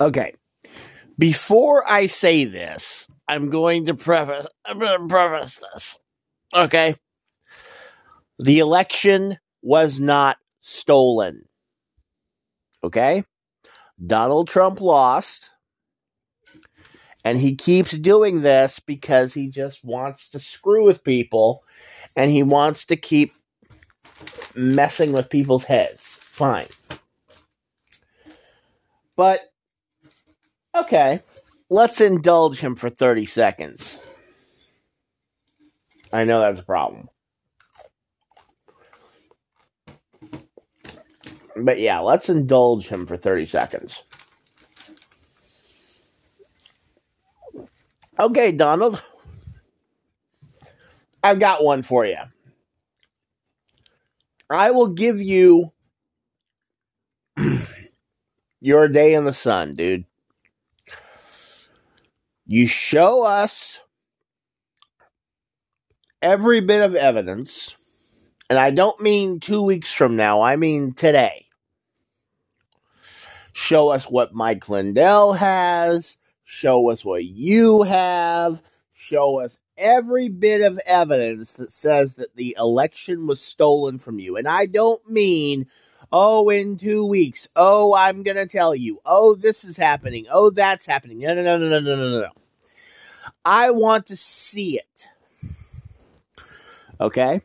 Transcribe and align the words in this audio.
Okay. 0.00 0.34
Before 1.18 1.84
I 1.88 2.06
say 2.06 2.44
this, 2.44 3.10
I'm 3.26 3.50
going 3.50 3.86
to 3.86 3.94
preface 3.94 4.46
I'm 4.64 4.78
going 4.78 5.00
to 5.00 5.06
preface 5.06 5.60
this. 5.72 5.98
Okay? 6.54 6.94
The 8.38 8.60
election 8.60 9.38
was 9.62 9.98
not 9.98 10.38
stolen. 10.60 11.48
Okay? 12.84 13.24
Donald 14.04 14.48
Trump 14.48 14.80
lost. 14.80 15.50
And 17.24 17.38
he 17.38 17.56
keeps 17.56 17.90
doing 17.98 18.42
this 18.42 18.78
because 18.78 19.34
he 19.34 19.50
just 19.50 19.84
wants 19.84 20.30
to 20.30 20.38
screw 20.38 20.84
with 20.84 21.04
people 21.04 21.64
and 22.16 22.30
he 22.30 22.42
wants 22.42 22.86
to 22.86 22.96
keep 22.96 23.32
messing 24.54 25.12
with 25.12 25.28
people's 25.28 25.64
heads. 25.64 26.18
Fine. 26.22 26.68
But, 29.16 29.40
okay, 30.80 31.22
let's 31.70 32.00
indulge 32.00 32.60
him 32.60 32.76
for 32.76 32.90
30 32.90 33.24
seconds. 33.24 34.04
I 36.12 36.24
know 36.24 36.40
that's 36.40 36.60
a 36.60 36.64
problem. 36.64 37.08
But 41.56 41.80
yeah, 41.80 41.98
let's 41.98 42.28
indulge 42.28 42.88
him 42.88 43.06
for 43.06 43.16
30 43.16 43.46
seconds. 43.46 44.04
Okay, 48.18 48.52
Donald. 48.52 49.02
I've 51.22 51.40
got 51.40 51.64
one 51.64 51.82
for 51.82 52.06
you. 52.06 52.18
I 54.50 54.70
will 54.70 54.88
give 54.88 55.20
you 55.20 55.72
your 58.60 58.88
day 58.88 59.14
in 59.14 59.24
the 59.24 59.32
sun, 59.32 59.74
dude. 59.74 60.04
You 62.50 62.66
show 62.66 63.24
us 63.24 63.84
every 66.22 66.62
bit 66.62 66.80
of 66.80 66.94
evidence, 66.94 67.76
and 68.48 68.58
I 68.58 68.70
don't 68.70 68.98
mean 69.02 69.38
two 69.38 69.62
weeks 69.62 69.92
from 69.92 70.16
now, 70.16 70.40
I 70.40 70.56
mean 70.56 70.94
today. 70.94 71.44
Show 73.52 73.90
us 73.90 74.06
what 74.06 74.32
Mike 74.32 74.66
Lindell 74.66 75.34
has, 75.34 76.16
show 76.42 76.90
us 76.90 77.04
what 77.04 77.22
you 77.22 77.82
have, 77.82 78.62
show 78.94 79.40
us 79.40 79.60
every 79.76 80.30
bit 80.30 80.62
of 80.62 80.80
evidence 80.86 81.52
that 81.58 81.70
says 81.70 82.16
that 82.16 82.34
the 82.34 82.56
election 82.58 83.26
was 83.26 83.42
stolen 83.42 83.98
from 83.98 84.18
you. 84.18 84.38
And 84.38 84.48
I 84.48 84.64
don't 84.64 85.06
mean, 85.06 85.66
oh, 86.10 86.48
in 86.48 86.78
two 86.78 87.04
weeks, 87.04 87.50
oh, 87.54 87.94
I'm 87.94 88.22
going 88.22 88.38
to 88.38 88.46
tell 88.46 88.74
you, 88.74 89.02
oh, 89.04 89.34
this 89.34 89.66
is 89.66 89.76
happening, 89.76 90.24
oh, 90.30 90.48
that's 90.48 90.86
happening. 90.86 91.18
No, 91.18 91.34
no, 91.34 91.42
no, 91.42 91.58
no, 91.58 91.68
no, 91.68 91.80
no, 91.80 91.96
no, 91.96 92.20
no. 92.20 92.30
I 93.50 93.70
want 93.70 94.04
to 94.08 94.16
see 94.16 94.78
it. 94.78 95.08
Okay? 97.00 97.40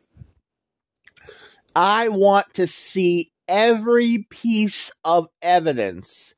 I 1.74 2.10
want 2.10 2.54
to 2.56 2.68
see 2.68 3.32
every 3.48 4.28
piece 4.30 4.92
of 5.06 5.30
evidence 5.42 6.36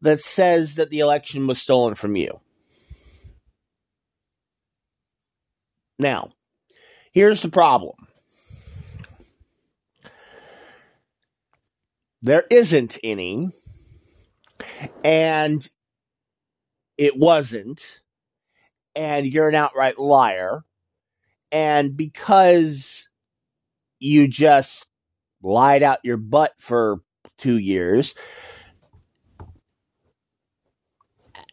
that 0.00 0.20
says 0.20 0.76
that 0.76 0.88
the 0.88 1.00
election 1.00 1.46
was 1.46 1.60
stolen 1.60 1.94
from 1.96 2.16
you. 2.16 2.40
Now, 5.98 6.32
here's 7.12 7.42
the 7.42 7.50
problem 7.50 8.08
there 12.22 12.44
isn't 12.50 12.96
any, 13.04 13.50
and 15.04 15.68
it 16.96 17.18
wasn't, 17.18 18.00
and 18.94 19.26
you're 19.26 19.48
an 19.48 19.54
outright 19.54 19.98
liar. 19.98 20.64
And 21.52 21.96
because 21.96 23.08
you 24.00 24.28
just 24.28 24.88
lied 25.42 25.82
out 25.82 25.98
your 26.04 26.16
butt 26.16 26.52
for 26.58 27.00
two 27.38 27.58
years, 27.58 28.14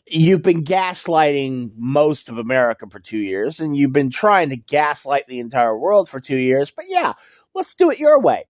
you've 0.08 0.42
been 0.42 0.64
gaslighting 0.64 1.72
most 1.76 2.30
of 2.30 2.38
America 2.38 2.88
for 2.90 3.00
two 3.00 3.18
years, 3.18 3.60
and 3.60 3.76
you've 3.76 3.94
been 3.94 4.10
trying 4.10 4.50
to 4.50 4.58
gaslight 4.58 5.28
the 5.28 5.40
entire 5.40 5.78
world 5.78 6.10
for 6.10 6.20
two 6.20 6.38
years. 6.38 6.72
But 6.72 6.86
yeah, 6.90 7.14
let's 7.54 7.76
do 7.76 7.92
it 7.92 8.00
your 8.00 8.20
way. 8.20 8.46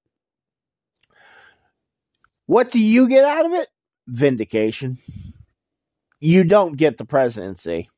What 2.46 2.72
do 2.72 2.84
you 2.84 3.08
get 3.08 3.24
out 3.24 3.46
of 3.46 3.54
it? 3.54 3.68
Vindication. 4.08 4.98
You 6.20 6.44
don't 6.44 6.78
get 6.78 6.98
the 6.98 7.06
presidency. 7.06 7.90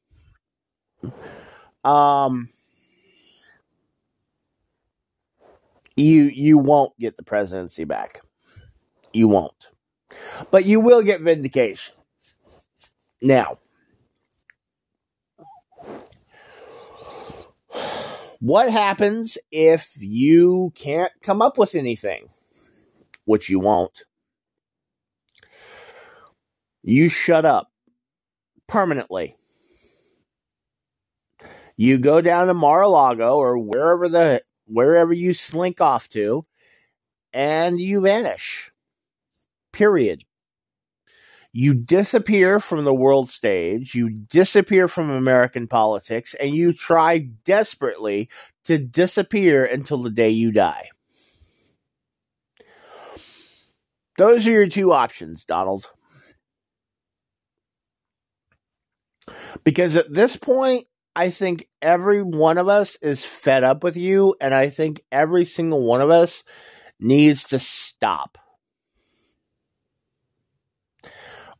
Um, 1.84 2.50
you 5.96 6.24
you 6.34 6.58
won't 6.58 6.98
get 7.00 7.18
the 7.18 7.24
presidency 7.24 7.84
back. 7.84 8.22
You 9.14 9.28
won't, 9.28 9.70
but 10.52 10.66
you 10.66 10.80
will 10.80 11.04
get 11.04 11.22
vindication. 11.22 11.96
Now, 13.22 13.60
what 18.40 18.70
happens 18.72 19.38
if 19.52 19.92
you 20.00 20.72
can't 20.76 21.12
come 21.22 21.42
up 21.42 21.58
with 21.58 21.76
anything? 21.76 22.30
Which 23.26 23.50
you 23.50 23.60
won't. 23.60 24.04
You 26.82 27.08
shut 27.08 27.46
up 27.46 27.72
permanently. 28.68 29.38
You 31.76 32.00
go 32.00 32.22
down 32.22 32.48
to 32.48 32.54
Mar-a-Lago 32.54 33.38
or 33.38 33.58
wherever 33.58 34.08
the 34.08 34.44
wherever 34.66 35.14
you 35.14 35.34
slink 35.34 35.82
off 35.82 36.08
to 36.10 36.46
and 37.34 37.80
you 37.80 38.02
vanish. 38.02 38.72
Period 39.72 40.24
you 41.56 41.76
disappear 41.76 42.60
from 42.60 42.84
the 42.84 42.94
world 42.94 43.30
stage, 43.30 43.94
you 43.94 44.10
disappear 44.10 44.88
from 44.88 45.12
American 45.12 45.68
politics, 45.68 46.34
and 46.34 46.56
you 46.56 46.74
try 46.74 47.20
desperately 47.20 48.28
to 48.66 48.80
disappear 48.80 49.64
until 49.64 50.00
the 50.00 50.10
day 50.10 50.30
you 50.30 50.52
die. 50.52 50.90
Those 54.18 54.48
are 54.48 54.52
your 54.52 54.68
two 54.68 54.92
options, 54.92 55.46
Donald. 55.46 55.90
Because 59.64 59.96
at 59.96 60.12
this 60.12 60.36
point, 60.36 60.86
I 61.16 61.30
think 61.30 61.68
every 61.82 62.22
one 62.22 62.58
of 62.58 62.68
us 62.68 62.96
is 62.98 63.24
fed 63.24 63.64
up 63.64 63.84
with 63.84 63.96
you, 63.96 64.36
and 64.42 64.54
I 64.54 64.70
think 64.70 65.02
every 65.12 65.46
single 65.46 65.84
one 65.84 66.02
of 66.02 66.10
us 66.10 66.44
needs 67.00 67.48
to 67.50 67.60
stop. 67.60 68.38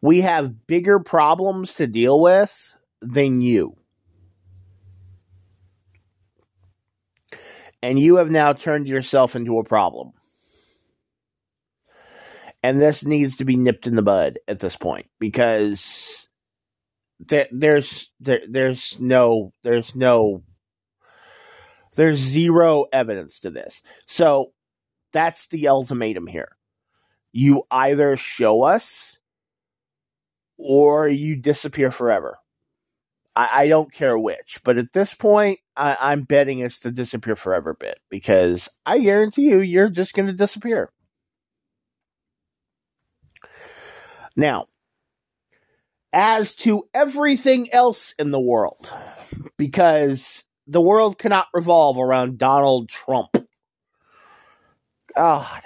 we 0.04 0.20
have 0.20 0.68
bigger 0.68 1.00
problems 1.00 1.76
to 1.76 1.88
deal 1.88 2.20
with 2.20 2.76
than 3.02 3.40
you. 3.40 3.78
And 7.82 7.98
you 7.98 8.18
have 8.18 8.30
now 8.30 8.52
turned 8.52 8.86
yourself 8.86 9.34
into 9.34 9.60
a 9.60 9.64
problem. 9.64 10.12
And 12.62 12.82
this 12.82 13.06
needs 13.06 13.38
to 13.38 13.46
be 13.46 13.56
nipped 13.56 13.88
in 13.88 13.96
the 13.96 14.02
bud 14.02 14.40
at 14.46 14.60
this 14.60 14.76
point 14.76 15.08
because 15.22 16.13
th- 17.28 17.50
there's 17.52 18.12
there, 18.20 18.42
there's 18.48 19.00
no 19.00 19.54
there's 19.64 19.96
no 19.96 20.44
there's 21.96 22.18
zero 22.18 22.86
evidence 22.92 23.40
to 23.42 23.50
this. 23.50 23.82
So 24.06 24.54
that's 25.12 25.48
the 25.48 25.68
ultimatum 25.68 26.28
here. 26.28 26.50
You 27.32 27.64
either 27.72 28.18
show 28.18 28.64
us 28.64 29.20
or 30.58 31.08
you 31.08 31.36
disappear 31.36 31.92
forever. 31.92 32.40
I, 33.36 33.50
I 33.52 33.68
don't 33.68 33.92
care 33.92 34.18
which, 34.18 34.62
but 34.64 34.78
at 34.78 34.94
this 34.94 35.14
point, 35.14 35.60
I, 35.76 36.14
am 36.14 36.24
betting 36.24 36.60
it's 36.60 36.80
the 36.80 36.92
disappear 36.92 37.36
forever 37.36 37.74
bit 37.74 38.00
because 38.10 38.70
I 38.86 39.00
guarantee 39.00 39.50
you, 39.50 39.60
you're 39.60 39.90
just 39.90 40.14
going 40.14 40.28
to 40.28 40.34
disappear. 40.34 40.92
Now, 44.36 44.66
as 46.14 46.56
to 46.56 46.88
everything 46.94 47.68
else 47.74 48.14
in 48.20 48.32
the 48.32 48.40
world, 48.40 48.88
because 49.58 50.46
the 50.68 50.82
world 50.82 51.18
cannot 51.18 51.48
revolve 51.54 51.98
around 51.98 52.38
Donald 52.38 52.88
Trump. 52.88 53.36
God. 55.16 55.62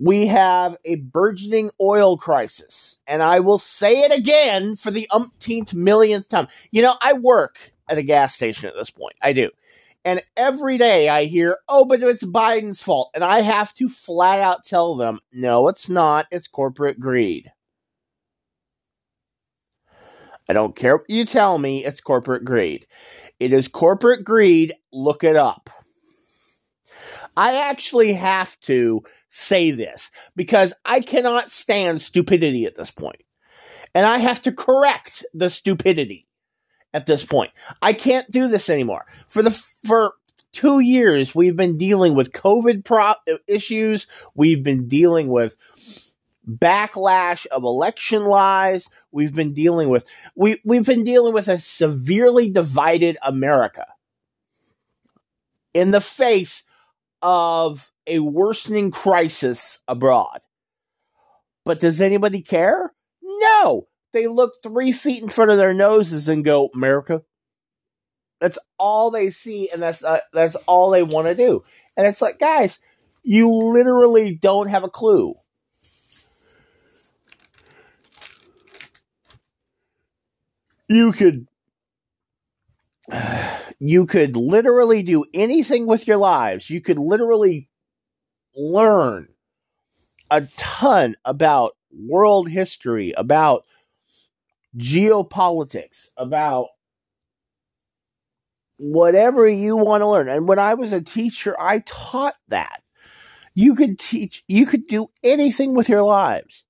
we 0.00 0.26
have 0.26 0.76
a 0.84 0.96
burgeoning 0.96 1.70
oil 1.80 2.16
crisis. 2.16 3.00
And 3.06 3.22
I 3.22 3.40
will 3.40 3.58
say 3.58 4.00
it 4.00 4.18
again 4.18 4.74
for 4.74 4.90
the 4.90 5.06
umpteenth 5.12 5.74
millionth 5.74 6.28
time. 6.28 6.48
You 6.70 6.82
know, 6.82 6.94
I 7.02 7.12
work 7.12 7.72
at 7.88 7.98
a 7.98 8.02
gas 8.02 8.34
station 8.34 8.68
at 8.68 8.74
this 8.74 8.90
point. 8.90 9.14
I 9.22 9.34
do. 9.34 9.50
And 10.04 10.22
every 10.36 10.78
day 10.78 11.08
I 11.08 11.24
hear, 11.24 11.58
oh, 11.68 11.84
but 11.84 12.02
it's 12.02 12.24
Biden's 12.24 12.82
fault. 12.82 13.10
And 13.14 13.22
I 13.22 13.40
have 13.40 13.74
to 13.74 13.88
flat 13.88 14.40
out 14.40 14.64
tell 14.64 14.96
them, 14.96 15.20
no, 15.32 15.68
it's 15.68 15.88
not. 15.88 16.26
It's 16.30 16.48
corporate 16.48 16.98
greed. 16.98 17.50
I 20.48 20.52
don't 20.52 20.74
care 20.74 20.96
what 20.96 21.10
you 21.10 21.24
tell 21.24 21.58
me, 21.58 21.84
it's 21.84 22.00
corporate 22.00 22.44
greed. 22.44 22.86
It 23.38 23.52
is 23.52 23.68
corporate 23.68 24.24
greed. 24.24 24.74
Look 24.92 25.22
it 25.22 25.36
up. 25.36 25.70
I 27.36 27.56
actually 27.68 28.14
have 28.14 28.58
to 28.62 29.02
say 29.28 29.70
this 29.70 30.10
because 30.34 30.74
I 30.84 31.00
cannot 31.00 31.50
stand 31.50 32.02
stupidity 32.02 32.64
at 32.64 32.74
this 32.74 32.90
point. 32.90 33.22
And 33.94 34.06
I 34.06 34.18
have 34.18 34.42
to 34.42 34.52
correct 34.52 35.24
the 35.32 35.50
stupidity 35.50 36.26
at 36.92 37.06
this 37.06 37.24
point. 37.24 37.50
I 37.80 37.92
can't 37.92 38.30
do 38.30 38.48
this 38.48 38.68
anymore. 38.68 39.06
For 39.28 39.42
the 39.42 39.50
for 39.50 40.14
2 40.52 40.80
years 40.80 41.34
we've 41.34 41.56
been 41.56 41.78
dealing 41.78 42.14
with 42.14 42.32
COVID 42.32 42.84
pro- 42.84 43.14
issues, 43.46 44.06
we've 44.34 44.64
been 44.64 44.88
dealing 44.88 45.28
with 45.28 45.56
backlash 46.48 47.46
of 47.46 47.62
election 47.62 48.24
lies, 48.24 48.88
we've 49.12 49.34
been 49.34 49.52
dealing 49.52 49.88
with 49.88 50.10
we 50.34 50.60
we've 50.64 50.86
been 50.86 51.04
dealing 51.04 51.32
with 51.32 51.48
a 51.48 51.58
severely 51.58 52.50
divided 52.50 53.16
America 53.22 53.86
in 55.74 55.90
the 55.90 56.00
face 56.00 56.64
of 57.22 57.92
a 58.06 58.18
worsening 58.18 58.90
crisis 58.90 59.80
abroad. 59.86 60.40
But 61.64 61.78
does 61.78 62.00
anybody 62.00 62.42
care? 62.42 62.92
No. 63.22 63.86
They 64.12 64.26
look 64.26 64.54
three 64.62 64.92
feet 64.92 65.22
in 65.22 65.28
front 65.28 65.50
of 65.50 65.56
their 65.56 65.74
noses 65.74 66.28
and 66.28 66.44
go, 66.44 66.70
America. 66.74 67.22
That's 68.40 68.58
all 68.78 69.10
they 69.10 69.30
see, 69.30 69.68
and 69.70 69.82
that's 69.82 70.02
uh, 70.02 70.20
that's 70.32 70.56
all 70.66 70.90
they 70.90 71.02
want 71.02 71.28
to 71.28 71.34
do. 71.34 71.62
And 71.96 72.06
it's 72.06 72.22
like, 72.22 72.38
guys, 72.38 72.80
you 73.22 73.50
literally 73.52 74.34
don't 74.34 74.68
have 74.68 74.82
a 74.82 74.88
clue. 74.88 75.34
You 80.88 81.12
could 81.12 81.46
you 83.78 84.06
could 84.06 84.36
literally 84.36 85.02
do 85.02 85.24
anything 85.34 85.86
with 85.86 86.06
your 86.06 86.16
lives. 86.16 86.70
You 86.70 86.80
could 86.80 86.98
literally 86.98 87.68
learn 88.54 89.28
a 90.30 90.42
ton 90.56 91.14
about 91.24 91.72
world 91.92 92.48
history, 92.48 93.12
about 93.16 93.64
geopolitics, 94.76 96.08
about 96.16 96.68
whatever 98.76 99.46
you 99.46 99.76
want 99.76 100.00
to 100.00 100.08
learn. 100.08 100.28
And 100.28 100.48
when 100.48 100.58
I 100.58 100.74
was 100.74 100.92
a 100.92 101.02
teacher, 101.02 101.54
I 101.60 101.80
taught 101.80 102.34
that. 102.48 102.82
You 103.54 103.74
could 103.74 103.98
teach, 103.98 104.42
you 104.48 104.64
could 104.64 104.86
do 104.86 105.08
anything 105.22 105.74
with 105.74 105.88
your 105.88 106.02
lives, 106.02 106.64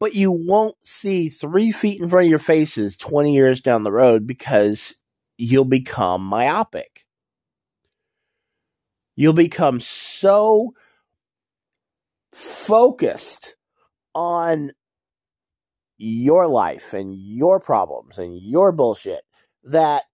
but 0.00 0.14
you 0.14 0.32
won't 0.32 0.76
see 0.82 1.28
three 1.28 1.72
feet 1.72 2.00
in 2.00 2.08
front 2.08 2.24
of 2.24 2.30
your 2.30 2.38
faces 2.38 2.96
20 2.96 3.32
years 3.34 3.60
down 3.60 3.84
the 3.84 3.92
road 3.92 4.26
because 4.26 4.94
you'll 5.36 5.64
become 5.64 6.22
myopic. 6.22 7.04
You'll 9.14 9.34
become 9.34 9.78
so 9.80 10.74
focused 12.32 13.56
on 14.14 14.70
your 15.98 16.46
life 16.46 16.94
and 16.94 17.14
your 17.18 17.58
problems 17.58 18.18
and 18.18 18.40
your 18.40 18.72
bullshit 18.72 19.22
that 19.64 20.04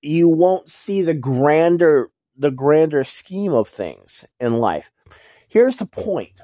you 0.00 0.28
won't 0.28 0.70
see 0.70 1.02
the 1.02 1.14
grander 1.14 2.10
the 2.36 2.50
grander 2.50 3.02
scheme 3.02 3.52
of 3.52 3.66
things 3.66 4.26
in 4.38 4.58
life. 4.58 4.90
Here's 5.48 5.76
the 5.76 5.86
point. 5.86 6.38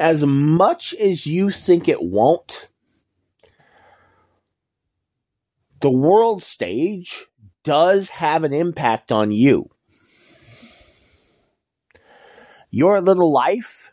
As 0.00 0.26
much 0.26 0.92
as 0.94 1.26
you 1.26 1.50
think 1.52 1.88
it 1.88 2.02
won't, 2.02 2.68
the 5.80 5.90
world 5.90 6.42
stage 6.42 7.26
does 7.62 8.08
have 8.10 8.42
an 8.42 8.52
impact 8.52 9.12
on 9.12 9.30
you. 9.30 9.70
Your 12.70 13.00
little 13.00 13.30
life 13.30 13.91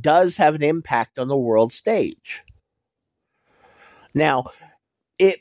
does 0.00 0.36
have 0.36 0.54
an 0.54 0.62
impact 0.62 1.18
on 1.18 1.28
the 1.28 1.36
world 1.36 1.72
stage. 1.72 2.42
Now, 4.14 4.44
it, 5.18 5.40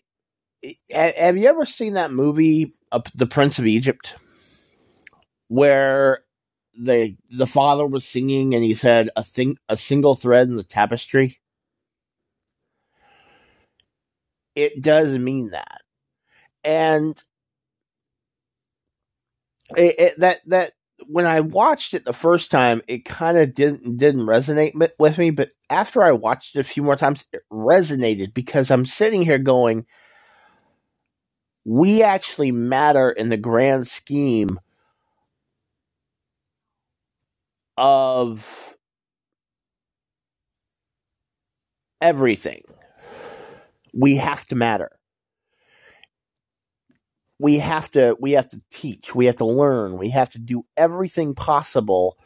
it 0.62 0.78
have 0.92 1.38
you 1.38 1.48
ever 1.48 1.66
seen 1.66 1.94
that 1.94 2.12
movie, 2.12 2.74
uh, 2.92 3.01
The 3.16 3.28
Prince 3.28 3.60
of 3.60 3.68
Egypt, 3.68 4.18
where 5.48 6.24
the 6.78 7.16
the 7.30 7.48
father 7.48 7.86
was 7.86 8.06
singing 8.06 8.56
and 8.56 8.63
he 8.63 8.74
said 8.74 9.10
a 9.16 9.24
thing 9.24 9.57
a 9.68 9.75
single 9.75 10.16
thread 10.16 10.48
in 10.48 10.57
the 10.57 10.63
tapestry? 10.63 11.40
it 14.60 14.84
does 14.84 15.18
mean 15.18 15.51
that. 15.51 15.81
And 16.63 17.22
it, 19.78 19.96
it, 19.98 20.13
that 20.19 20.40
that 20.48 20.72
when 21.07 21.25
I 21.25 21.42
watched 21.42 21.94
it 21.94 22.06
the 22.06 22.13
first 22.13 22.51
time, 22.51 22.81
it 22.88 23.06
kind 23.06 23.38
of 23.38 23.54
didn't 23.54 23.98
didn't 23.98 24.25
resonate 24.25 24.74
with 25.00 25.18
me. 25.18 25.31
But 25.31 25.51
after 25.69 26.04
I 26.04 26.12
watched 26.12 26.56
it 26.56 26.60
a 26.60 26.63
few 26.63 26.84
more 26.84 26.96
times, 26.96 27.25
it 27.34 27.42
resonated 27.51 28.34
because 28.34 28.72
I'm 28.72 28.86
sitting 28.86 29.22
here 29.24 29.40
going, 29.40 29.86
"We 31.66 32.04
actually 32.04 32.51
matter 32.51 33.10
in 33.12 33.30
the 33.30 33.38
grand 33.38 33.88
scheme 33.88 34.60
of 37.78 38.75
everything." 42.01 42.63
we 43.94 44.18
have 44.18 44.46
to 44.48 44.56
matter. 44.56 44.92
We 47.39 47.59
have 47.59 47.89
to 47.91 48.18
we 48.19 48.33
have 48.33 48.50
to 48.50 48.62
teach, 48.69 49.15
we 49.15 49.25
have 49.25 49.38
to 49.38 49.45
learn, 49.45 49.97
we 49.97 50.09
have 50.09 50.30
to 50.31 50.39
do 50.39 50.65
everything 50.77 51.36
possible 51.36 52.18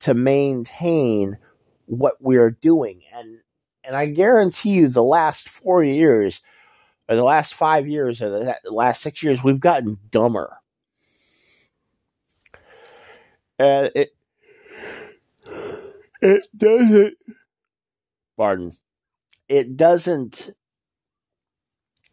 to 0.00 0.14
maintain 0.14 1.38
what 1.86 2.14
we're 2.20 2.52
doing. 2.52 3.02
And 3.12 3.40
and 3.84 3.96
I 3.96 4.06
guarantee 4.06 4.70
you 4.70 4.88
the 4.88 5.02
last 5.02 5.48
4 5.48 5.82
years 5.82 6.40
or 7.08 7.16
the 7.16 7.24
last 7.24 7.54
5 7.54 7.88
years 7.88 8.22
or 8.22 8.30
the 8.30 8.56
last 8.70 9.02
6 9.02 9.22
years 9.22 9.44
we've 9.44 9.60
gotten 9.60 9.98
dumber. 10.10 10.58
And 13.58 13.90
it 13.94 14.10
it 16.22 16.46
doesn't 16.56 17.14
pardon 18.36 18.72
it 19.48 19.76
doesn't 19.76 20.50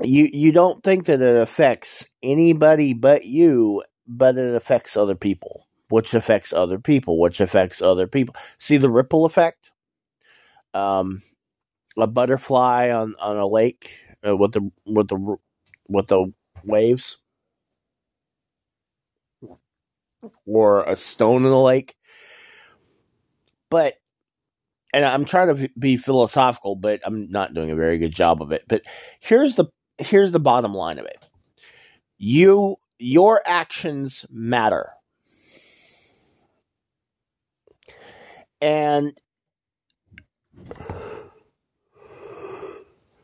you 0.03 0.29
you 0.33 0.51
don't 0.51 0.83
think 0.83 1.05
that 1.05 1.21
it 1.21 1.37
affects 1.41 2.07
anybody 2.23 2.93
but 2.93 3.25
you, 3.25 3.83
but 4.07 4.37
it 4.37 4.55
affects 4.55 4.97
other 4.97 5.15
people, 5.15 5.67
which 5.89 6.13
affects 6.13 6.53
other 6.53 6.79
people, 6.79 7.19
which 7.19 7.39
affects 7.39 7.81
other 7.81 8.07
people. 8.07 8.35
See 8.57 8.77
the 8.77 8.89
ripple 8.89 9.25
effect? 9.25 9.71
Um, 10.73 11.21
a 11.97 12.07
butterfly 12.07 12.89
on, 12.91 13.15
on 13.21 13.37
a 13.37 13.47
lake 13.47 13.91
uh, 14.25 14.35
with 14.35 14.53
the 14.53 14.71
with 14.85 15.09
the 15.09 15.37
with 15.89 16.07
the 16.07 16.33
waves, 16.63 17.17
or 20.45 20.83
a 20.83 20.95
stone 20.95 21.43
in 21.43 21.49
the 21.51 21.59
lake. 21.59 21.95
But 23.69 23.95
and 24.93 25.05
I'm 25.05 25.25
trying 25.25 25.55
to 25.55 25.69
be 25.79 25.97
philosophical, 25.97 26.75
but 26.75 27.01
I'm 27.03 27.29
not 27.31 27.53
doing 27.53 27.71
a 27.71 27.75
very 27.75 27.97
good 27.97 28.13
job 28.13 28.41
of 28.41 28.51
it. 28.51 28.63
But 28.67 28.83
here's 29.19 29.55
the 29.55 29.65
here's 30.01 30.31
the 30.31 30.39
bottom 30.39 30.73
line 30.73 30.99
of 30.99 31.05
it. 31.05 31.29
You 32.17 32.77
your 32.99 33.41
actions 33.45 34.25
matter. 34.29 34.91
And 38.61 39.17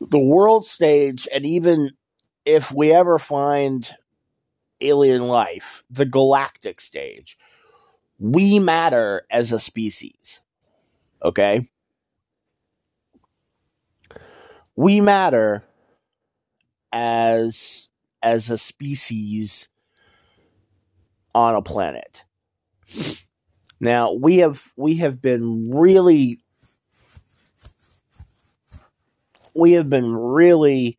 the 0.00 0.18
world 0.18 0.64
stage, 0.64 1.28
and 1.32 1.46
even 1.46 1.90
if 2.44 2.72
we 2.72 2.90
ever 2.92 3.20
find 3.20 3.88
alien 4.80 5.28
life, 5.28 5.84
the 5.88 6.06
galactic 6.06 6.80
stage, 6.80 7.38
we 8.18 8.58
matter 8.58 9.22
as 9.30 9.52
a 9.52 9.60
species. 9.60 10.40
Okay? 11.22 11.68
We 14.74 15.00
matter 15.00 15.67
as 16.92 17.88
as 18.22 18.50
a 18.50 18.58
species 18.58 19.68
on 21.34 21.54
a 21.54 21.62
planet. 21.62 22.24
Now 23.80 24.12
we 24.12 24.38
have 24.38 24.72
we 24.76 24.96
have 24.96 25.22
been 25.22 25.70
really 25.70 26.40
we 29.54 29.72
have 29.72 29.90
been 29.90 30.14
really 30.14 30.96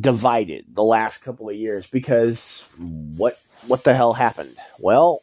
divided 0.00 0.66
the 0.68 0.84
last 0.84 1.22
couple 1.22 1.48
of 1.48 1.56
years 1.56 1.86
because 1.86 2.68
what 2.78 3.34
what 3.66 3.84
the 3.84 3.94
hell 3.94 4.12
happened? 4.12 4.54
Well, 4.80 5.20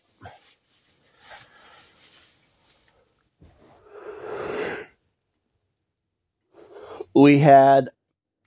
we 7.14 7.40
had 7.40 7.90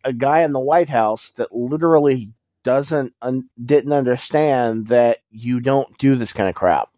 a 0.04 0.12
guy 0.12 0.40
in 0.40 0.52
the 0.52 0.60
White 0.60 0.88
House 0.90 1.30
that 1.32 1.52
literally 1.54 2.32
doesn't 2.64 3.14
un- 3.22 3.50
didn't 3.62 3.92
understand 3.92 4.88
that 4.88 5.18
you 5.30 5.60
don't 5.60 5.96
do 5.98 6.16
this 6.16 6.32
kind 6.32 6.48
of 6.48 6.54
crap. 6.54 6.88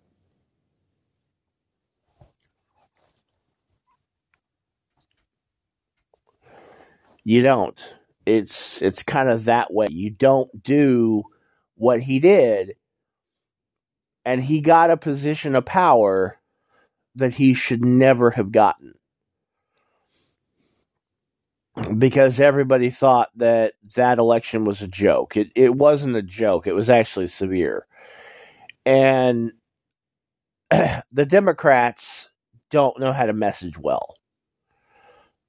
You 7.24 7.42
don't. 7.42 7.96
It's 8.26 8.82
it's 8.82 9.02
kind 9.02 9.28
of 9.28 9.44
that 9.46 9.72
way. 9.72 9.88
You 9.90 10.10
don't 10.10 10.62
do 10.62 11.24
what 11.76 12.02
he 12.02 12.20
did 12.20 12.74
and 14.24 14.44
he 14.44 14.60
got 14.60 14.90
a 14.90 14.96
position 14.96 15.56
of 15.56 15.64
power 15.66 16.40
that 17.14 17.34
he 17.34 17.54
should 17.54 17.84
never 17.84 18.32
have 18.32 18.52
gotten. 18.52 18.94
Because 21.98 22.40
everybody 22.40 22.90
thought 22.90 23.30
that 23.36 23.74
that 23.96 24.18
election 24.18 24.64
was 24.64 24.82
a 24.82 24.88
joke. 24.88 25.36
It 25.36 25.52
it 25.54 25.76
wasn't 25.76 26.16
a 26.16 26.22
joke. 26.22 26.66
It 26.66 26.74
was 26.74 26.90
actually 26.90 27.28
severe. 27.28 27.86
And 28.84 29.52
the 30.70 31.26
Democrats 31.26 32.32
don't 32.70 32.98
know 33.00 33.12
how 33.12 33.26
to 33.26 33.32
message 33.32 33.78
well. 33.78 34.16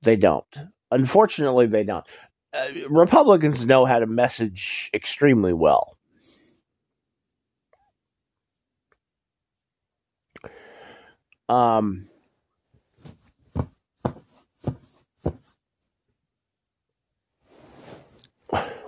They 0.01 0.15
don't. 0.15 0.57
Unfortunately, 0.91 1.67
they 1.67 1.83
don't. 1.83 2.05
Uh, 2.53 2.67
Republicans 2.89 3.65
know 3.65 3.85
how 3.85 3.99
to 3.99 4.07
message 4.07 4.89
extremely 4.93 5.53
well. 5.53 5.97
Um, 11.49 12.07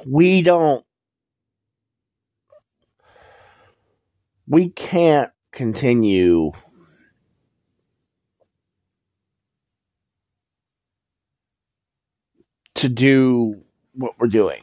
we 0.06 0.42
don't, 0.42 0.86
we 4.48 4.70
can't 4.70 5.32
continue 5.52 6.52
to 12.76 12.90
do 12.90 13.64
what 13.94 14.14
we're 14.18 14.28
doing. 14.28 14.62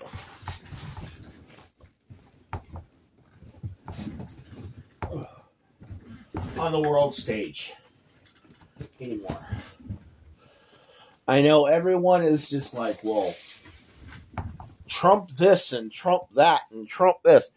On 6.59 6.73
the 6.73 6.81
world 6.81 7.15
stage 7.15 7.73
anymore. 9.01 9.39
I 11.27 11.41
know 11.41 11.65
everyone 11.65 12.23
is 12.23 12.51
just 12.51 12.75
like, 12.75 12.99
well, 13.03 13.33
Trump 15.01 15.31
this 15.31 15.73
and 15.73 15.91
Trump 15.91 16.25
that 16.35 16.61
and 16.71 16.87
Trump 16.87 17.17
this. 17.25 17.51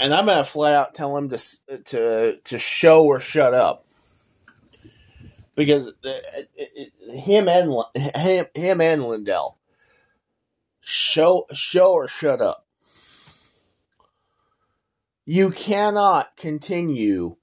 And 0.00 0.12
I'm 0.12 0.26
gonna 0.26 0.42
flat 0.42 0.72
out 0.72 0.92
tell 0.92 1.16
him 1.16 1.28
to 1.28 1.38
to 1.84 2.40
to 2.42 2.58
show 2.58 3.04
or 3.04 3.20
shut 3.20 3.54
up 3.54 3.84
because 5.54 5.86
uh, 5.86 6.08
uh, 6.08 6.10
uh, 6.10 7.12
him 7.12 7.48
and 7.48 7.72
him, 8.16 8.46
him 8.56 8.80
and 8.80 9.04
Lindell 9.04 9.60
show 10.80 11.46
show 11.52 11.92
or 11.92 12.08
shut 12.08 12.40
up. 12.40 12.66
You 15.26 15.50
cannot 15.50 16.36
continue 16.36 17.36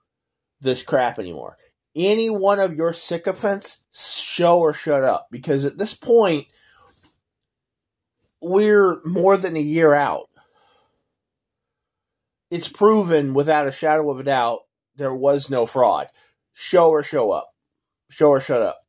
this 0.60 0.84
crap 0.84 1.20
anymore. 1.20 1.56
Any 1.96 2.30
one 2.30 2.60
of 2.60 2.76
your 2.76 2.92
sycophants, 2.92 3.84
show 3.94 4.60
or 4.60 4.74
shut 4.74 5.04
up 5.04 5.28
because 5.32 5.64
at 5.64 5.78
this 5.78 5.94
point 5.94 6.48
we're 8.46 9.02
more 9.04 9.38
than 9.38 9.56
a 9.56 9.62
year 9.62 9.94
out. 9.94 10.30
It's 12.52 12.70
proven 12.70 13.34
without 13.34 13.68
a 13.68 13.72
shadow 13.72 14.12
of 14.12 14.20
a 14.20 14.24
doubt 14.24 14.60
there 14.96 15.14
was 15.14 15.50
no 15.50 15.66
fraud. 15.66 16.08
Show 16.54 16.90
or 16.90 17.04
show 17.04 17.32
up. 17.32 17.50
Show 18.10 18.30
or 18.30 18.40
shut 18.40 18.62
up. 18.62 18.80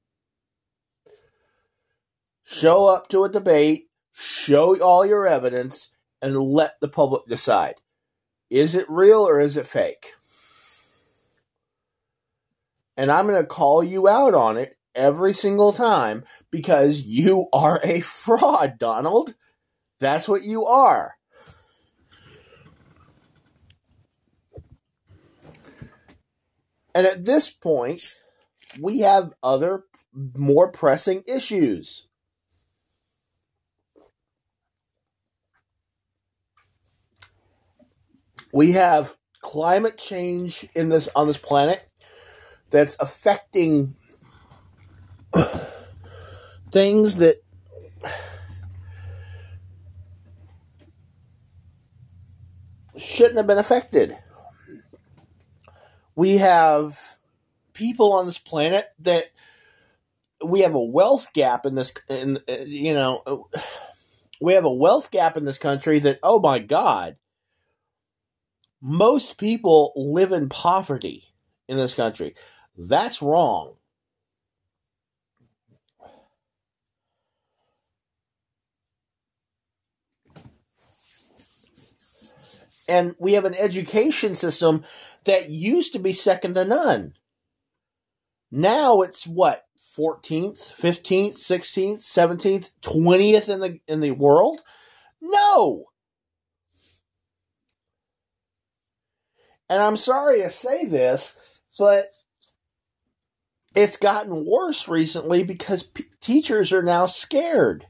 Show 2.44 2.86
up 2.86 3.08
to 3.08 3.24
a 3.24 3.28
debate, 3.28 3.88
show 4.14 4.80
all 4.80 5.04
your 5.04 5.26
evidence, 5.26 5.90
and 6.22 6.36
let 6.36 6.72
the 6.80 6.88
public 6.88 7.26
decide. 7.26 7.74
Is 8.50 8.76
it 8.76 8.88
real 8.88 9.28
or 9.28 9.40
is 9.40 9.56
it 9.56 9.66
fake? 9.66 10.12
And 12.96 13.10
I'm 13.10 13.26
going 13.26 13.40
to 13.40 13.46
call 13.46 13.82
you 13.82 14.06
out 14.06 14.32
on 14.32 14.56
it 14.56 14.76
every 14.94 15.32
single 15.32 15.72
time 15.72 16.24
because 16.50 17.02
you 17.02 17.48
are 17.52 17.80
a 17.82 18.00
fraud, 18.02 18.78
Donald. 18.78 19.34
That's 19.98 20.28
what 20.28 20.42
you 20.42 20.64
are. 20.64 21.16
And 26.94 27.06
at 27.06 27.24
this 27.26 27.50
point, 27.50 28.00
we 28.80 29.00
have 29.00 29.32
other 29.42 29.84
more 30.36 30.70
pressing 30.70 31.22
issues. 31.26 32.08
We 38.52 38.72
have 38.72 39.16
climate 39.40 39.98
change 39.98 40.66
in 40.74 40.88
this 40.88 41.08
on 41.14 41.26
this 41.26 41.38
planet 41.38 41.86
that's 42.70 42.96
affecting 42.98 43.94
things 46.72 47.16
that 47.16 47.36
shouldn't 52.96 53.36
have 53.36 53.46
been 53.46 53.58
affected. 53.58 54.16
We 56.14 56.38
have 56.38 56.98
people 57.72 58.12
on 58.14 58.26
this 58.26 58.38
planet 58.38 58.86
that 59.00 59.24
we 60.44 60.60
have 60.60 60.74
a 60.74 60.82
wealth 60.82 61.32
gap 61.32 61.66
in 61.66 61.74
this 61.74 61.92
in 62.10 62.38
you 62.66 62.94
know 62.94 63.48
we 64.40 64.54
have 64.54 64.64
a 64.64 64.72
wealth 64.72 65.10
gap 65.10 65.36
in 65.36 65.44
this 65.44 65.58
country 65.58 65.98
that 65.98 66.18
oh 66.22 66.40
my 66.40 66.58
god 66.58 67.16
most 68.80 69.38
people 69.38 69.92
live 69.96 70.32
in 70.32 70.48
poverty 70.48 71.24
in 71.68 71.76
this 71.76 71.94
country 71.94 72.34
that's 72.76 73.22
wrong 73.22 73.74
and 82.88 83.14
we 83.18 83.32
have 83.32 83.44
an 83.44 83.54
education 83.54 84.34
system 84.34 84.84
that 85.24 85.50
used 85.50 85.92
to 85.92 85.98
be 85.98 86.12
second 86.12 86.54
to 86.54 86.64
none 86.64 87.14
now 88.50 89.00
it's 89.00 89.26
what 89.26 89.66
14th, 89.96 90.72
15th, 90.74 91.36
16th, 91.36 91.98
17th, 91.98 92.70
20th 92.82 93.48
in 93.48 93.60
the 93.60 93.80
in 93.88 94.00
the 94.00 94.10
world? 94.10 94.60
No. 95.22 95.86
And 99.68 99.82
I'm 99.82 99.96
sorry 99.96 100.42
to 100.42 100.50
say 100.50 100.84
this, 100.84 101.58
but 101.78 102.04
it's 103.74 103.96
gotten 103.96 104.46
worse 104.46 104.86
recently 104.86 105.42
because 105.42 105.82
p- 105.82 106.04
teachers 106.20 106.72
are 106.72 106.82
now 106.82 107.06
scared. 107.06 107.86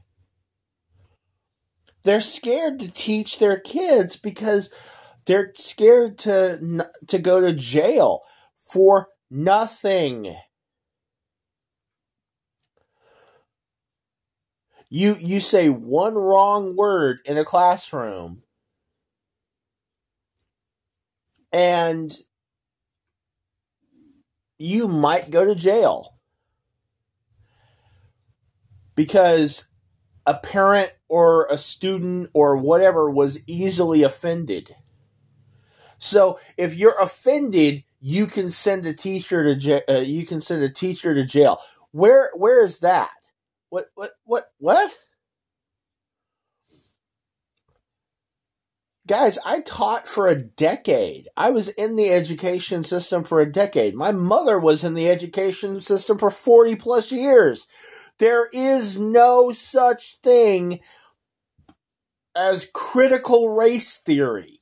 They're 2.03 2.21
scared 2.21 2.79
to 2.79 2.91
teach 2.91 3.39
their 3.39 3.59
kids 3.59 4.15
because 4.15 4.73
they're 5.25 5.51
scared 5.55 6.17
to 6.19 6.85
to 7.07 7.19
go 7.19 7.41
to 7.41 7.53
jail 7.53 8.21
for 8.55 9.09
nothing. 9.29 10.35
You 14.89 15.15
you 15.19 15.39
say 15.41 15.69
one 15.69 16.15
wrong 16.15 16.75
word 16.75 17.19
in 17.25 17.37
a 17.37 17.43
classroom 17.43 18.43
and 21.51 22.11
you 24.57 24.87
might 24.87 25.29
go 25.29 25.45
to 25.45 25.55
jail 25.55 26.15
because 28.95 29.69
a 30.27 30.35
parent 30.35 30.93
or 31.07 31.47
a 31.49 31.57
student 31.57 32.29
or 32.33 32.57
whatever 32.57 33.09
was 33.09 33.41
easily 33.47 34.03
offended. 34.03 34.75
So 35.97 36.37
if 36.57 36.75
you're 36.75 36.99
offended, 37.01 37.83
you 38.01 38.27
can 38.27 38.51
send 38.51 38.85
a 38.85 38.93
teacher 38.93 39.43
to 39.43 39.55
jail. 39.55 39.81
uh, 39.89 40.03
you 40.05 40.25
can 40.25 40.41
send 40.41 40.61
a 40.61 40.69
teacher 40.69 41.15
to 41.15 41.25
jail. 41.25 41.59
Where 41.91 42.29
where 42.35 42.63
is 42.63 42.79
that? 42.81 43.09
What 43.69 43.85
what 43.95 44.11
what 44.25 44.51
what? 44.59 44.91
Guys, 49.07 49.39
I 49.45 49.61
taught 49.61 50.09
for 50.09 50.27
a 50.27 50.35
decade. 50.35 51.29
I 51.37 51.49
was 51.49 51.69
in 51.69 51.95
the 51.95 52.09
education 52.09 52.83
system 52.83 53.23
for 53.23 53.39
a 53.39 53.49
decade. 53.49 53.95
My 53.95 54.11
mother 54.11 54.59
was 54.59 54.83
in 54.83 54.95
the 54.95 55.07
education 55.09 55.79
system 55.79 56.17
for 56.17 56.29
40 56.29 56.75
plus 56.75 57.13
years. 57.13 57.67
There 58.19 58.47
is 58.51 58.99
no 58.99 59.51
such 59.51 60.17
thing 60.23 60.79
as 62.35 62.69
critical 62.73 63.49
race 63.49 63.97
theory 63.97 64.59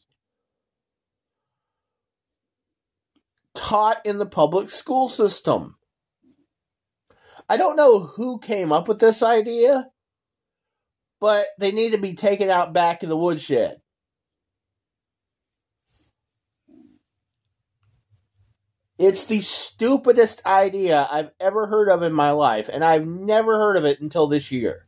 taught 3.54 4.06
in 4.06 4.18
the 4.18 4.26
public 4.26 4.70
school 4.70 5.08
system. 5.08 5.78
I 7.50 7.58
don't 7.58 7.76
know 7.76 8.00
who 8.00 8.40
came 8.40 8.72
up 8.72 8.88
with 8.88 9.00
this 9.00 9.24
idea, 9.24 9.88
but 11.20 11.46
they 11.60 11.72
need 11.72 11.94
to 11.94 11.98
be 11.98 12.14
taken 12.14 12.50
out 12.50 12.74
back 12.74 13.04
in 13.04 13.10
the 13.10 13.18
woodshed. 13.18 13.78
It's 18.98 19.26
the 19.26 19.42
stupidest 19.42 20.46
idea 20.46 21.08
I've 21.12 21.32
ever 21.40 21.68
heard 21.68 21.90
of 21.90 22.02
in 22.02 22.14
my 22.14 22.32
life, 22.32 22.70
and 22.72 22.84
I've 22.84 23.06
never 23.06 23.58
heard 23.58 23.76
of 23.76 23.84
it 23.84 24.00
until 24.00 24.28
this 24.28 24.52
year. 24.52 24.86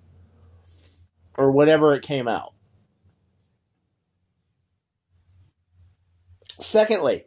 Or 1.38 1.52
whenever 1.52 1.94
it 1.94 2.04
came 2.04 2.28
out. 2.28 2.54
Secondly, 6.60 7.26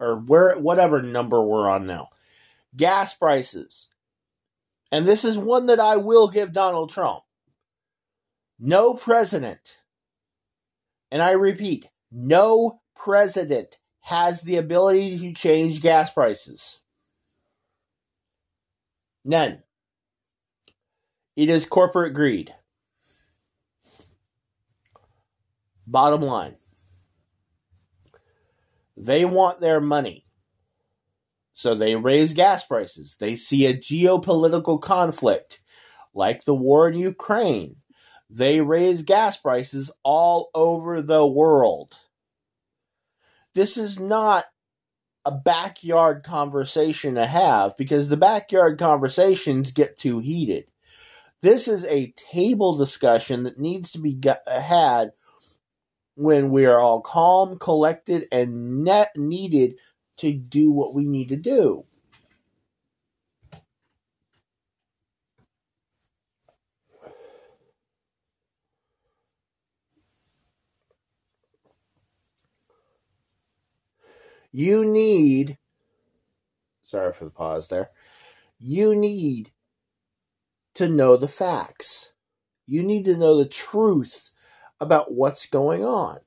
or 0.00 0.16
where 0.16 0.58
whatever 0.58 1.02
number 1.02 1.40
we're 1.40 1.70
on 1.70 1.86
now. 1.86 2.08
Gas 2.76 3.14
prices. 3.14 3.88
And 4.90 5.06
this 5.06 5.24
is 5.24 5.38
one 5.38 5.66
that 5.66 5.78
I 5.78 5.96
will 5.96 6.28
give 6.28 6.52
Donald 6.52 6.90
Trump. 6.90 7.22
No 8.58 8.94
president, 8.94 9.82
and 11.10 11.22
I 11.22 11.32
repeat, 11.32 11.88
no 12.10 12.80
president 12.94 13.78
has 14.02 14.42
the 14.42 14.56
ability 14.56 15.18
to 15.18 15.32
change 15.32 15.80
gas 15.80 16.12
prices. 16.12 16.80
None. 19.24 19.62
It 21.36 21.48
is 21.48 21.66
corporate 21.66 22.12
greed. 22.12 22.52
Bottom 25.86 26.22
line. 26.22 26.56
They 28.96 29.24
want 29.24 29.60
their 29.60 29.80
money. 29.80 30.24
So 31.52 31.74
they 31.74 31.96
raise 31.96 32.34
gas 32.34 32.64
prices. 32.64 33.16
They 33.18 33.36
see 33.36 33.66
a 33.66 33.74
geopolitical 33.74 34.80
conflict 34.80 35.60
like 36.14 36.44
the 36.44 36.54
war 36.54 36.88
in 36.88 36.98
Ukraine. 36.98 37.76
They 38.28 38.60
raise 38.60 39.02
gas 39.02 39.36
prices 39.36 39.90
all 40.02 40.50
over 40.54 41.02
the 41.02 41.26
world. 41.26 42.00
This 43.54 43.76
is 43.76 44.00
not 44.00 44.44
a 45.24 45.30
backyard 45.30 46.22
conversation 46.24 47.14
to 47.14 47.26
have 47.26 47.76
because 47.76 48.08
the 48.08 48.16
backyard 48.16 48.78
conversations 48.78 49.70
get 49.70 49.96
too 49.96 50.18
heated. 50.18 50.68
This 51.42 51.68
is 51.68 51.84
a 51.86 52.12
table 52.12 52.76
discussion 52.76 53.42
that 53.44 53.58
needs 53.58 53.90
to 53.92 54.00
be 54.00 54.20
had 54.46 55.12
when 56.14 56.50
we 56.50 56.66
are 56.66 56.78
all 56.78 57.00
calm, 57.00 57.58
collected, 57.58 58.26
and 58.30 58.84
net 58.84 59.10
needed 59.16 59.74
to 60.18 60.32
do 60.32 60.70
what 60.70 60.94
we 60.94 61.04
need 61.04 61.28
to 61.28 61.36
do. 61.36 61.84
You 74.52 74.84
need, 74.84 75.58
sorry 76.82 77.12
for 77.12 77.24
the 77.24 77.30
pause 77.30 77.68
there, 77.68 77.90
you 78.60 78.94
need 78.94 79.50
to 80.74 80.88
know 80.88 81.16
the 81.16 81.28
facts. 81.28 82.12
You 82.66 82.82
need 82.82 83.04
to 83.06 83.16
know 83.16 83.36
the 83.36 83.48
truth 83.48 84.30
about 84.80 85.12
what's 85.12 85.46
going 85.46 85.84
on. 85.84 86.18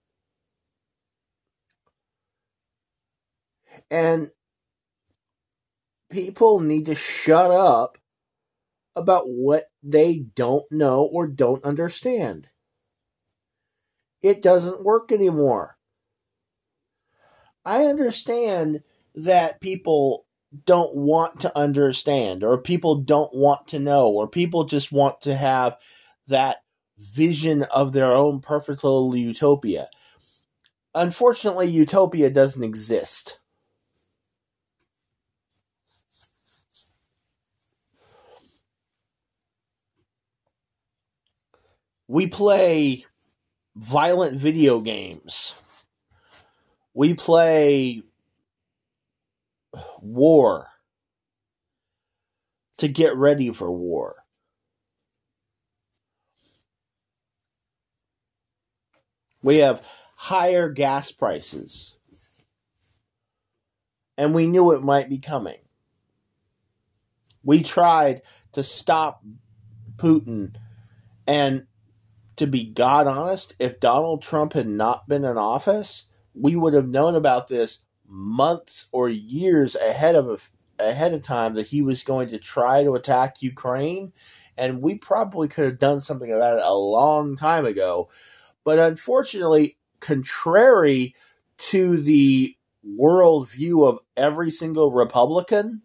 And 3.91 4.31
people 6.11 6.59
need 6.59 6.87
to 6.87 6.95
shut 6.95 7.51
up 7.51 7.97
about 8.95 9.25
what 9.27 9.65
they 9.83 10.25
don't 10.35 10.65
know 10.71 11.03
or 11.03 11.27
don't 11.27 11.63
understand. 11.63 12.49
It 14.21 14.41
doesn't 14.41 14.83
work 14.83 15.11
anymore. 15.11 15.74
I 17.65 17.85
understand 17.85 18.83
that 19.15 19.59
people 19.61 20.25
don't 20.65 20.95
want 20.95 21.41
to 21.41 21.57
understand, 21.57 22.43
or 22.43 22.57
people 22.57 22.95
don't 22.95 23.33
want 23.33 23.67
to 23.69 23.79
know, 23.79 24.09
or 24.09 24.27
people 24.27 24.63
just 24.63 24.91
want 24.91 25.21
to 25.21 25.35
have 25.35 25.77
that 26.27 26.57
vision 26.97 27.63
of 27.75 27.91
their 27.91 28.13
own 28.13 28.39
perfect 28.39 28.83
little 28.83 29.15
utopia. 29.15 29.87
Unfortunately, 30.93 31.67
utopia 31.67 32.29
doesn't 32.29 32.63
exist. 32.63 33.39
We 42.07 42.27
play 42.27 43.05
violent 43.75 44.37
video 44.37 44.79
games. 44.79 45.61
We 46.95 47.13
play 47.13 48.03
war 49.99 50.69
to 52.77 52.87
get 52.87 53.17
ready 53.17 53.51
for 53.51 53.69
war. 53.69 54.15
We 59.43 59.57
have 59.57 59.85
higher 60.15 60.69
gas 60.69 61.11
prices. 61.11 61.97
And 64.17 64.33
we 64.33 64.47
knew 64.47 64.71
it 64.71 64.81
might 64.81 65.09
be 65.09 65.19
coming. 65.19 65.59
We 67.43 67.61
tried 67.61 68.21
to 68.53 68.63
stop 68.63 69.21
Putin. 69.97 70.55
And 71.27 71.67
to 72.37 72.47
be 72.47 72.63
God 72.63 73.05
honest, 73.05 73.53
if 73.59 73.81
Donald 73.81 74.21
Trump 74.21 74.53
had 74.53 74.67
not 74.67 75.09
been 75.09 75.25
in 75.25 75.37
office, 75.37 76.07
we 76.39 76.55
would 76.55 76.73
have 76.73 76.87
known 76.87 77.15
about 77.15 77.47
this 77.47 77.83
months 78.07 78.87
or 78.91 79.09
years 79.09 79.75
ahead 79.75 80.15
of 80.15 80.49
ahead 80.79 81.13
of 81.13 81.23
time 81.23 81.53
that 81.53 81.67
he 81.67 81.81
was 81.81 82.03
going 82.03 82.27
to 82.29 82.37
try 82.37 82.83
to 82.83 82.93
attack 82.95 83.41
Ukraine 83.41 84.11
and 84.57 84.81
we 84.81 84.97
probably 84.97 85.47
could 85.47 85.65
have 85.65 85.79
done 85.79 86.01
something 86.01 86.31
about 86.31 86.57
it 86.57 86.63
a 86.63 86.73
long 86.73 87.35
time 87.35 87.65
ago 87.65 88.09
but 88.65 88.79
unfortunately, 88.79 89.77
contrary 90.01 91.15
to 91.57 92.01
the 92.01 92.57
worldview 92.85 93.87
of 93.87 93.99
every 94.17 94.51
single 94.51 94.91
Republican, 94.91 95.83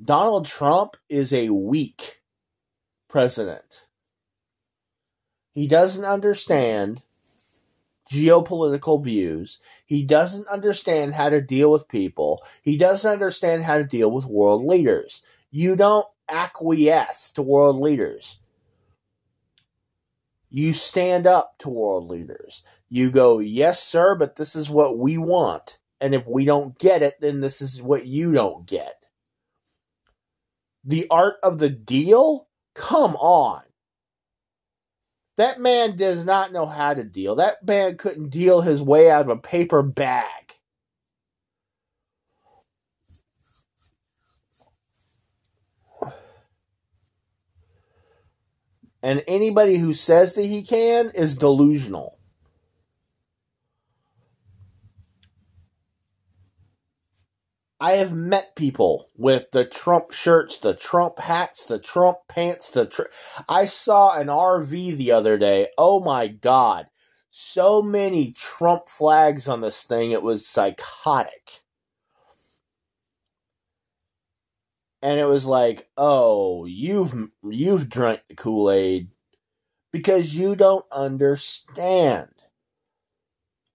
Donald 0.00 0.46
Trump 0.46 0.96
is 1.08 1.32
a 1.32 1.50
weak 1.50 2.22
president. 3.08 3.86
He 5.52 5.66
doesn't 5.66 6.04
understand 6.04 7.02
geopolitical 8.10 9.02
views. 9.02 9.58
He 9.86 10.02
doesn't 10.02 10.48
understand 10.48 11.14
how 11.14 11.30
to 11.30 11.40
deal 11.40 11.70
with 11.70 11.88
people. 11.88 12.42
He 12.62 12.76
doesn't 12.76 13.10
understand 13.10 13.64
how 13.64 13.76
to 13.76 13.84
deal 13.84 14.10
with 14.10 14.26
world 14.26 14.64
leaders. 14.64 15.22
You 15.50 15.76
don't 15.76 16.06
acquiesce 16.28 17.32
to 17.32 17.42
world 17.42 17.76
leaders. 17.76 18.38
You 20.50 20.72
stand 20.72 21.26
up 21.26 21.54
to 21.58 21.68
world 21.68 22.08
leaders. 22.08 22.62
You 22.88 23.10
go, 23.10 23.40
yes, 23.40 23.82
sir, 23.82 24.14
but 24.14 24.36
this 24.36 24.54
is 24.54 24.70
what 24.70 24.98
we 24.98 25.18
want. 25.18 25.78
And 26.00 26.14
if 26.14 26.26
we 26.28 26.44
don't 26.44 26.78
get 26.78 27.02
it, 27.02 27.14
then 27.20 27.40
this 27.40 27.60
is 27.60 27.82
what 27.82 28.06
you 28.06 28.32
don't 28.32 28.66
get. 28.66 29.06
The 30.84 31.06
art 31.10 31.36
of 31.42 31.58
the 31.58 31.70
deal? 31.70 32.48
Come 32.74 33.16
on. 33.16 33.62
That 35.36 35.60
man 35.60 35.96
does 35.96 36.24
not 36.24 36.52
know 36.52 36.66
how 36.66 36.94
to 36.94 37.04
deal. 37.04 37.36
That 37.36 37.66
man 37.66 37.96
couldn't 37.96 38.30
deal 38.30 38.60
his 38.60 38.82
way 38.82 39.10
out 39.10 39.22
of 39.22 39.28
a 39.28 39.36
paper 39.36 39.82
bag. 39.82 40.52
And 49.02 49.22
anybody 49.28 49.76
who 49.76 49.92
says 49.94 50.34
that 50.34 50.46
he 50.46 50.62
can 50.62 51.10
is 51.14 51.36
delusional. 51.36 52.18
I 57.84 57.96
have 57.96 58.14
met 58.14 58.56
people 58.56 59.10
with 59.14 59.50
the 59.50 59.66
Trump 59.66 60.10
shirts, 60.10 60.56
the 60.56 60.72
Trump 60.72 61.18
hats, 61.18 61.66
the 61.66 61.78
Trump 61.78 62.16
pants, 62.30 62.70
the 62.70 62.86
tr- 62.86 63.12
I 63.46 63.66
saw 63.66 64.18
an 64.18 64.28
RV 64.28 64.96
the 64.96 65.12
other 65.12 65.36
day. 65.36 65.68
Oh 65.76 66.00
my 66.00 66.28
god. 66.28 66.86
so 67.28 67.82
many 67.82 68.32
Trump 68.32 68.88
flags 68.88 69.48
on 69.48 69.60
this 69.60 69.82
thing, 69.84 70.12
it 70.12 70.22
was 70.22 70.46
psychotic. 70.46 71.60
And 75.02 75.20
it 75.20 75.26
was 75.26 75.44
like, 75.44 75.90
oh, 75.98 76.64
you've 76.64 77.12
you've 77.42 77.90
drank 77.90 78.22
the 78.28 78.34
Kool-Aid 78.34 79.10
because 79.92 80.34
you 80.34 80.56
don't 80.56 80.86
understand 80.90 82.30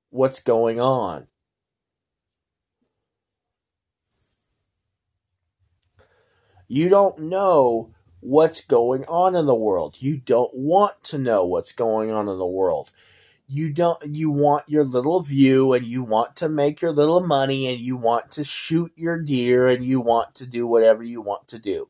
what's 0.09 0.39
going 0.39 0.79
on. 0.79 1.27
You 6.69 6.87
don't 6.87 7.17
know 7.17 7.95
what's 8.19 8.61
going 8.63 9.03
on 9.05 9.35
in 9.35 9.47
the 9.47 9.55
world. 9.55 10.03
You 10.03 10.17
don't 10.17 10.51
want 10.53 11.03
to 11.05 11.17
know 11.17 11.43
what's 11.43 11.71
going 11.71 12.11
on 12.11 12.29
in 12.29 12.37
the 12.37 12.45
world. 12.45 12.91
You 13.47 13.73
don't 13.73 13.99
you 14.05 14.29
want 14.29 14.69
your 14.69 14.83
little 14.83 15.21
view 15.21 15.73
and 15.73 15.83
you 15.83 16.03
want 16.03 16.35
to 16.37 16.47
make 16.47 16.79
your 16.79 16.91
little 16.91 17.21
money 17.21 17.65
and 17.67 17.79
you 17.81 17.97
want 17.97 18.29
to 18.33 18.43
shoot 18.43 18.91
your 18.95 19.19
deer 19.19 19.67
and 19.67 19.83
you 19.83 19.99
want 19.99 20.35
to 20.35 20.45
do 20.45 20.67
whatever 20.67 21.01
you 21.01 21.21
want 21.21 21.47
to 21.47 21.57
do. 21.57 21.89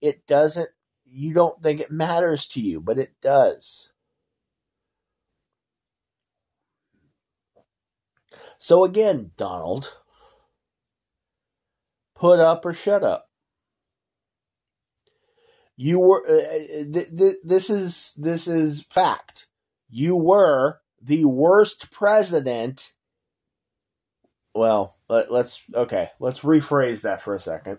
It 0.00 0.26
doesn't 0.26 0.70
you 1.04 1.34
don't 1.34 1.62
think 1.62 1.80
it 1.80 1.90
matters 1.90 2.46
to 2.48 2.60
you, 2.60 2.80
but 2.80 2.98
it 2.98 3.12
does. 3.20 3.92
So 8.56 8.84
again, 8.84 9.32
Donald, 9.36 9.98
put 12.14 12.40
up 12.40 12.64
or 12.64 12.72
shut 12.72 13.04
up. 13.04 13.28
You 15.76 16.00
were 16.00 16.22
uh, 16.28 16.32
uh, 16.32 16.92
th- 16.92 17.16
th- 17.16 17.36
this 17.42 17.68
is 17.68 18.14
this 18.16 18.46
is 18.46 18.86
fact. 18.90 19.46
You 19.90 20.16
were 20.16 20.80
the 21.02 21.24
worst 21.24 21.90
president. 21.90 22.92
Well, 24.54 24.94
let, 25.08 25.32
let's 25.32 25.64
okay, 25.74 26.10
let's 26.20 26.40
rephrase 26.40 27.02
that 27.02 27.20
for 27.20 27.34
a 27.34 27.40
second. 27.40 27.78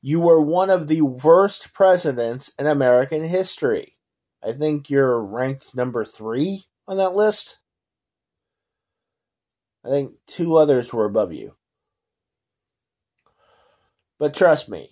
You 0.00 0.20
were 0.20 0.40
one 0.40 0.70
of 0.70 0.88
the 0.88 1.02
worst 1.02 1.72
presidents 1.72 2.52
in 2.58 2.66
American 2.66 3.24
history. 3.24 3.86
I 4.44 4.52
think 4.52 4.90
you're 4.90 5.22
ranked 5.22 5.76
number 5.76 6.04
3 6.04 6.62
on 6.88 6.96
that 6.96 7.14
list. 7.14 7.60
I 9.84 9.88
think 9.88 10.14
two 10.26 10.56
others 10.56 10.92
were 10.92 11.04
above 11.04 11.32
you. 11.32 11.56
But 14.18 14.34
trust 14.34 14.68
me, 14.68 14.88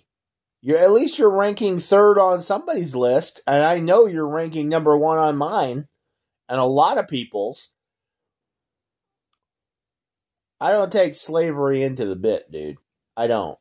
you're 0.61 0.77
at 0.77 0.91
least 0.91 1.17
you're 1.17 1.35
ranking 1.35 1.79
third 1.79 2.19
on 2.19 2.41
somebody's 2.41 2.95
list, 2.95 3.41
and 3.47 3.63
I 3.63 3.79
know 3.79 4.05
you're 4.05 4.27
ranking 4.27 4.69
number 4.69 4.95
one 4.95 5.17
on 5.17 5.35
mine, 5.35 5.87
and 6.47 6.59
a 6.59 6.65
lot 6.65 6.99
of 6.99 7.07
people's. 7.07 7.71
I 10.59 10.71
don't 10.71 10.91
take 10.91 11.15
slavery 11.15 11.81
into 11.81 12.05
the 12.05 12.15
bit, 12.15 12.51
dude. 12.51 12.77
I 13.17 13.25
don't. 13.25 13.57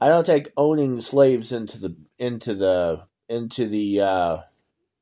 I 0.00 0.08
don't 0.08 0.26
take 0.26 0.48
owning 0.56 1.00
slaves 1.00 1.52
into 1.52 1.78
the 1.78 1.96
into 2.18 2.54
the 2.54 3.06
into 3.28 3.66
the 3.66 4.00
uh, 4.00 4.38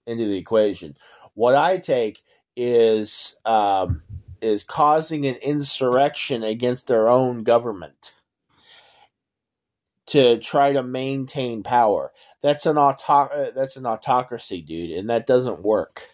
into 0.07 0.27
the 0.27 0.37
equation. 0.37 0.95
What 1.33 1.55
I 1.55 1.79
take 1.79 2.21
is 2.55 3.39
um, 3.47 4.03
is 4.43 4.63
causing 4.63 5.25
an 5.25 5.37
insurrection 5.43 6.43
against 6.43 6.87
their 6.87 7.09
own 7.09 7.45
government 7.45 8.13
to 10.09 10.39
try 10.39 10.73
to 10.73 10.83
maintain 10.83 11.63
power. 11.63 12.13
That's 12.43 12.67
an 12.67 12.79
auto- 12.79 13.33
uh, 13.33 13.51
that's 13.55 13.77
an 13.77 13.87
autocracy, 13.87 14.63
dude, 14.63 14.91
and 14.93 15.09
that 15.11 15.27
doesn't 15.27 15.63
work 15.63 16.09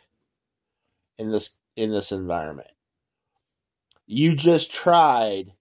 in 1.18 1.30
this 1.30 1.57
in 1.76 1.90
this 1.90 2.12
environment. 2.12 2.70
You 4.07 4.35
just 4.35 4.72
tried 4.72 5.52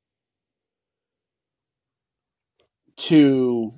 to 2.97 3.71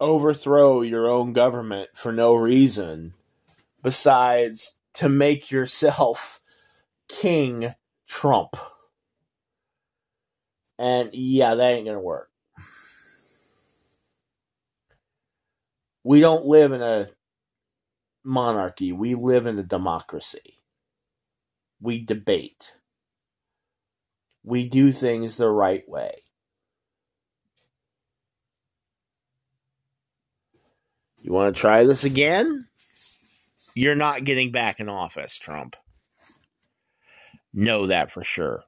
overthrow 0.00 0.82
your 0.82 1.08
own 1.08 1.32
government 1.32 1.90
for 1.94 2.12
no 2.12 2.34
reason 2.34 3.14
besides 3.82 4.76
to 4.94 5.08
make 5.08 5.50
yourself 5.50 6.40
king 7.08 7.66
Trump. 8.08 8.56
And 10.78 11.10
yeah, 11.12 11.54
that 11.54 11.74
ain't 11.74 11.86
gonna 11.86 12.00
work. 12.00 12.30
We 16.04 16.20
don't 16.20 16.46
live 16.46 16.72
in 16.72 16.80
a 16.80 17.08
monarchy, 18.24 18.92
we 18.92 19.14
live 19.14 19.46
in 19.46 19.58
a 19.58 19.62
democracy. 19.62 20.54
We 21.80 22.04
debate. 22.04 22.74
We 24.42 24.68
do 24.68 24.90
things 24.90 25.36
the 25.36 25.48
right 25.48 25.88
way. 25.88 26.10
You 31.20 31.32
want 31.32 31.54
to 31.54 31.60
try 31.60 31.84
this 31.84 32.04
again? 32.04 32.66
You're 33.74 33.94
not 33.94 34.24
getting 34.24 34.50
back 34.50 34.80
in 34.80 34.88
office, 34.88 35.38
Trump. 35.38 35.76
Know 37.52 37.86
that 37.86 38.10
for 38.10 38.24
sure. 38.24 38.64